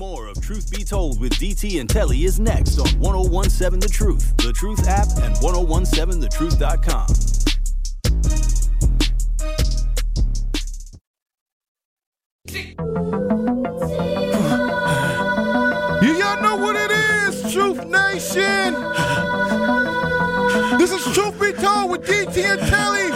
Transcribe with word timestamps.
More 0.00 0.28
of 0.28 0.40
Truth 0.40 0.70
Be 0.70 0.82
Told 0.82 1.20
with 1.20 1.34
DT 1.34 1.78
and 1.78 1.86
Telly 1.86 2.24
is 2.24 2.40
next 2.40 2.78
on 2.78 2.88
1017 3.00 3.80
The 3.80 3.86
Truth, 3.86 4.34
The 4.38 4.50
Truth 4.54 4.88
app, 4.88 5.08
and 5.18 5.36
1017thetruth.com. 5.36 7.06
You 16.02 16.12
y'all 16.14 16.40
know 16.40 16.56
what 16.56 16.76
it 16.76 16.90
is, 16.90 17.52
Truth 17.52 17.84
Nation. 17.84 18.72
This 20.78 20.92
is 20.92 21.04
Truth 21.14 21.38
Be 21.38 21.52
Told 21.52 21.90
with 21.90 22.06
DT 22.06 22.42
and 22.42 22.60
Telly. 22.70 23.10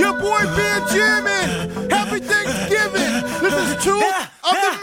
Your 0.00 0.12
boy 0.12 0.42
Benjamin. 0.54 1.90
Happy 1.90 2.20
Thanksgiving. 2.20 3.40
This 3.42 3.54
is 3.54 3.82
Truth 3.82 4.04
of 4.44 4.52
the 4.52 4.81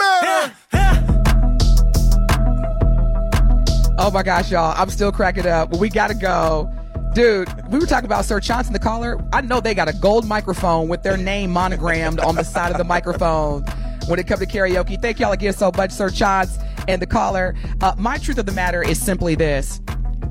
Oh 4.02 4.10
my 4.10 4.22
gosh, 4.22 4.50
y'all. 4.50 4.74
I'm 4.78 4.88
still 4.88 5.12
cracking 5.12 5.46
up, 5.46 5.72
but 5.72 5.78
we 5.78 5.90
gotta 5.90 6.14
go. 6.14 6.72
Dude, 7.14 7.50
we 7.70 7.78
were 7.78 7.84
talking 7.84 8.06
about 8.06 8.24
Sir 8.24 8.40
Johnson, 8.40 8.72
the 8.72 8.78
caller. 8.78 9.22
I 9.30 9.42
know 9.42 9.60
they 9.60 9.74
got 9.74 9.88
a 9.88 9.92
gold 9.92 10.26
microphone 10.26 10.88
with 10.88 11.02
their 11.02 11.18
name 11.18 11.50
monogrammed 11.50 12.18
on 12.18 12.34
the 12.34 12.42
side 12.42 12.72
of 12.72 12.78
the 12.78 12.84
microphone 12.84 13.62
when 14.06 14.18
it 14.18 14.26
comes 14.26 14.40
to 14.40 14.46
karaoke. 14.46 14.98
Thank 15.02 15.20
y'all 15.20 15.32
again 15.32 15.52
so 15.52 15.70
much, 15.76 15.90
Sir 15.90 16.08
Chance 16.08 16.56
and 16.88 17.02
the 17.02 17.06
caller. 17.06 17.54
Uh, 17.82 17.94
my 17.98 18.16
truth 18.16 18.38
of 18.38 18.46
the 18.46 18.52
matter 18.52 18.82
is 18.82 18.98
simply 18.98 19.34
this. 19.34 19.82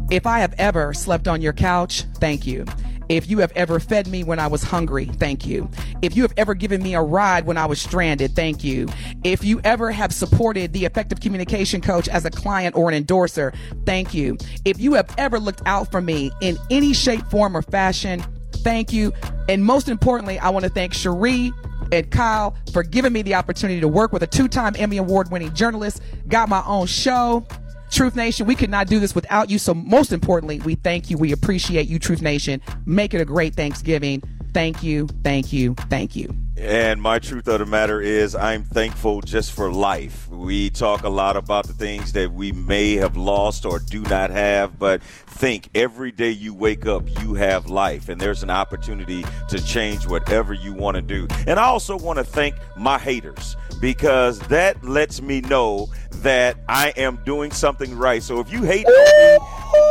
If 0.09 0.26
I 0.26 0.40
have 0.40 0.56
ever 0.58 0.92
slept 0.95 1.28
on 1.28 1.40
your 1.40 1.54
couch, 1.54 2.06
thank 2.16 2.48
you. 2.48 2.66
If 3.09 3.27
you 3.27 3.40
have 3.40 3.52
ever 3.55 3.80
fed 3.80 4.08
me 4.08 4.23
when 4.23 4.38
I 4.40 4.45
was 4.45 4.62
hungry, 4.62 5.05
thank 5.05 5.45
you. 5.45 5.70
If 6.04 6.16
you 6.16 6.22
have 6.22 6.34
ever 6.38 6.54
given 6.54 6.81
me 6.84 6.94
a 6.94 7.02
ride 7.02 7.45
when 7.48 7.58
I 7.58 7.66
was 7.66 7.81
stranded, 7.81 8.36
thank 8.36 8.63
you. 8.63 8.88
If 9.23 9.44
you 9.44 9.59
ever 9.63 9.91
have 9.91 10.13
supported 10.13 10.73
the 10.73 10.86
effective 10.86 11.20
communication 11.20 11.81
coach 11.81 12.08
as 12.08 12.26
a 12.26 12.30
client 12.30 12.76
or 12.76 12.88
an 12.88 12.95
endorser, 12.95 13.52
thank 13.86 14.14
you. 14.14 14.38
If 14.64 14.80
you 14.80 14.94
have 14.94 15.14
ever 15.17 15.39
looked 15.39 15.64
out 15.66 15.89
for 15.92 16.02
me 16.02 16.31
in 16.42 16.58
any 16.70 16.94
shape, 16.94 17.25
form, 17.31 17.58
or 17.58 17.64
fashion, 17.64 18.23
thank 18.58 18.94
you. 18.94 19.11
And 19.48 19.66
most 19.66 19.89
importantly, 19.89 20.38
I 20.38 20.50
want 20.50 20.66
to 20.66 20.70
thank 20.70 20.94
Cherie 20.94 21.52
and 21.92 22.11
Kyle 22.11 22.55
for 22.72 22.83
giving 22.83 23.11
me 23.11 23.23
the 23.23 23.33
opportunity 23.33 23.81
to 23.81 23.88
work 23.88 24.14
with 24.14 24.22
a 24.22 24.28
two 24.28 24.48
time 24.48 24.76
Emmy 24.78 24.98
Award 24.98 25.31
winning 25.31 25.53
journalist, 25.55 26.03
got 26.28 26.48
my 26.48 26.64
own 26.67 26.86
show. 26.86 27.45
Truth 27.90 28.16
Nation, 28.16 28.45
we 28.45 28.56
could 28.56 28.70
not 28.70 28.88
do 28.88 29.00
this 29.00 29.16
without 29.16 29.50
you. 29.50 29.58
So, 29.58 29.73
most 29.73 30.12
importantly, 30.12 30.59
we 30.59 30.76
thank 30.76 31.09
you. 31.09 31.18
We 31.18 31.32
appreciate 31.32 31.88
you, 31.88 32.00
Truth 32.00 32.22
Nation. 32.22 32.62
Make 32.86 33.14
it 33.14 33.22
a 33.22 33.26
great 33.26 33.56
Thanksgiving. 33.56 34.22
Thank 34.54 34.82
you, 34.82 35.08
thank 35.23 35.54
you, 35.54 35.76
thank 35.76 36.16
you. 36.16 36.34
And 36.58 37.02
my 37.02 37.20
truth 37.20 37.48
of 37.48 37.60
the 37.60 37.66
matter 37.66 38.02
is, 38.02 38.36
I'm 38.36 38.64
thankful 38.64 39.22
just 39.22 39.52
for 39.54 39.72
life. 39.72 40.28
We 40.28 40.70
talk 40.72 41.04
a 41.04 41.10
lot 41.10 41.38
about 41.38 41.67
the 41.67 41.73
things 41.73 42.14
that 42.14 42.34
we 42.34 42.52
may 42.52 42.95
have 42.95 43.16
lost 43.16 43.66
or 43.66 43.80
do 43.80 44.02
not 44.02 44.30
have, 44.32 44.78
but 44.78 45.02
think 45.02 45.70
every 45.76 46.12
day 46.12 46.32
you 46.32 46.54
wake 46.54 46.86
up, 46.86 47.04
you 47.22 47.36
have 47.36 47.70
life, 47.70 48.10
and 48.10 48.20
there's 48.20 48.44
an 48.44 48.50
opportunity 48.50 49.23
to 49.50 49.64
change 49.64 50.06
whatever 50.08 50.54
you 50.54 50.73
want 50.73 50.95
to 50.95 51.02
do. 51.02 51.28
And 51.48 51.60
I 51.60 51.66
also 51.66 51.98
want 51.98 52.17
to 52.17 52.26
thank 52.26 52.56
my 52.76 52.98
haters 52.98 53.56
because 53.80 54.40
that 54.48 54.84
lets 54.84 55.22
me 55.22 55.42
know 55.42 55.90
that 56.23 56.58
I 56.67 56.89
am 56.98 57.20
doing 57.25 57.52
something 57.52 57.95
right. 57.98 58.22
So 58.23 58.39
if 58.39 58.52
you 58.52 58.64
hate 58.64 58.88
me, 58.88 59.38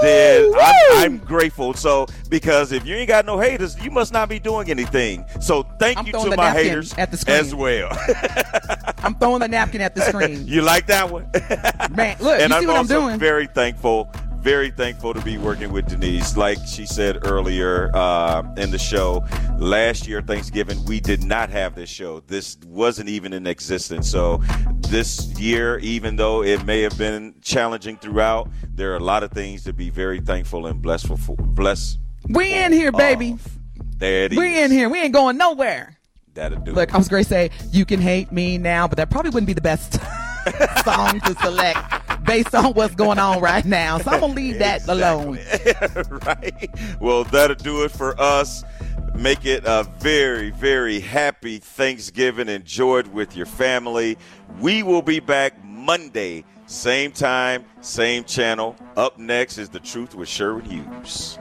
then 0.03 0.53
I'm, 0.55 0.75
I'm 1.05 1.19
grateful. 1.19 1.75
So 1.75 2.07
because 2.29 2.73
if 2.73 2.87
you 2.87 2.95
ain't 2.97 3.09
got 3.09 3.27
no 3.27 3.39
haters, 3.39 3.79
you 3.83 3.91
must 3.91 4.12
not 4.12 4.29
be 4.29 4.39
doing 4.39 4.70
anything. 4.70 5.25
So 5.41 5.62
thank 5.79 5.98
I'm 5.98 6.07
you 6.07 6.12
to 6.12 6.37
my 6.37 6.51
haters 6.51 6.95
at 6.95 7.11
the 7.11 7.17
screen. 7.17 7.37
as 7.37 7.55
well. 7.55 7.89
I'm 8.98 9.15
throwing 9.17 9.41
the 9.41 9.48
napkin 9.48 9.81
at 9.81 9.95
the 9.95 10.01
screen. 10.09 10.47
you 10.47 10.62
like 10.62 10.87
that 10.87 11.11
one? 11.11 11.29
Man, 11.95 12.17
look, 12.20 12.41
and 12.41 12.51
you 12.51 12.57
I'm 12.57 12.61
see 12.63 12.67
what 12.67 12.75
I'm 12.77 12.79
also 12.83 13.01
doing? 13.01 13.19
very 13.19 13.47
thankful. 13.47 14.11
Very 14.49 14.71
thankful 14.71 15.13
to 15.13 15.21
be 15.21 15.37
working 15.37 15.71
with 15.73 15.89
Denise. 15.89 16.35
Like 16.35 16.57
she 16.67 16.87
said 16.87 17.27
earlier 17.27 17.95
uh, 17.95 18.42
in 18.57 18.70
the 18.70 18.79
show, 18.79 19.23
last 19.59 20.09
year 20.09 20.23
Thanksgiving 20.23 20.83
we 20.86 21.01
did 21.01 21.23
not 21.23 21.51
have 21.51 21.75
this 21.75 21.91
show. 21.91 22.20
This 22.20 22.57
wasn't 22.64 23.11
even 23.11 23.35
in 23.35 23.47
existence. 23.47 24.11
So 24.11 24.39
this 24.89 25.39
year, 25.39 25.79
even 25.81 26.17
though 26.17 26.42
it 26.42 26.64
may 26.64 26.81
have 26.81 26.97
been 26.97 27.35
challenging 27.42 27.98
throughout, 27.98 28.48
there 28.73 28.91
are 28.95 28.97
a 28.97 29.05
lot 29.05 29.23
of 29.23 29.33
things 29.33 29.64
to 29.64 29.75
be 29.75 29.91
very 29.91 30.19
thankful 30.19 30.67
and 30.67 30.81
blessed 30.81 31.08
for. 31.08 31.37
Blessed. 31.37 31.98
We 32.31 32.55
in 32.55 32.73
here, 32.73 32.91
baby. 32.91 33.37
There 33.98 34.25
it 34.25 34.33
is. 34.33 34.39
We 34.39 34.63
in 34.63 34.70
here. 34.70 34.89
We 34.89 34.98
ain't 34.98 35.13
going 35.13 35.37
nowhere. 35.37 35.98
That'll 36.33 36.61
do. 36.61 36.73
Look, 36.73 36.95
I 36.95 36.97
was 36.97 37.08
going 37.08 37.23
to 37.23 37.29
say, 37.29 37.51
you 37.70 37.85
can 37.85 38.01
hate 38.01 38.33
me 38.33 38.57
now, 38.57 38.89
but 38.89 38.97
that 38.97 39.11
probably 39.11 39.29
wouldn't 39.29 39.47
be 39.47 39.53
the 39.53 39.61
best 39.61 40.01
song 40.87 41.20
to 41.20 41.35
select 41.42 42.08
based 42.28 42.55
on 42.55 42.72
what's 42.74 42.94
going 42.94 43.18
on 43.18 43.40
right 43.40 43.64
now. 43.64 43.98
So 43.98 44.11
I'm 44.11 44.20
going 44.20 44.34
to 44.34 44.36
leave 44.36 44.58
that 44.58 44.86
alone. 44.86 45.39
right. 46.27 46.70
Well, 47.00 47.24
that'll 47.24 47.56
do 47.56 47.84
it 47.84 47.90
for 47.90 48.18
us. 48.20 48.64
Make 49.14 49.46
it 49.46 49.64
a 49.66 49.84
very, 49.98 50.50
very 50.50 51.00
happy 51.00 51.58
Thanksgiving. 51.58 52.48
Enjoy 52.48 53.00
it 53.00 53.08
with 53.08 53.36
your 53.36 53.46
family. 53.46 54.16
We 54.61 54.83
will 54.83 55.02
be 55.02 55.18
back 55.18 55.64
Monday, 55.64 56.44
same 56.66 57.11
time, 57.11 57.64
same 57.80 58.24
channel. 58.24 58.77
Up 58.96 59.18
next 59.18 59.58
is 59.58 59.70
The 59.70 59.80
Truth 59.80 60.14
with 60.14 60.28
Sherwin 60.28 60.66
Hughes. 60.66 61.39